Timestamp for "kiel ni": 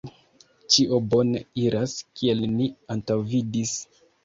2.23-2.73